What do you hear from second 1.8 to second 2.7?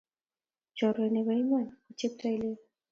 ko cheptoilel